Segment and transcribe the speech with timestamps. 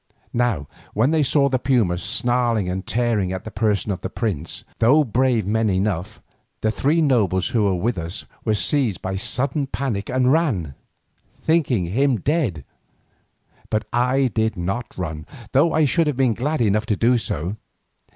[0.33, 4.63] Now when they saw the puma snarling and tearing at the person of their prince,
[4.79, 6.23] though brave men enough,
[6.61, 10.73] the three nobles who were with us were seized by sudden panic and ran,
[11.43, 12.65] thinking him dead.
[13.69, 17.57] But I did not run, though I should have been glad enough to do so.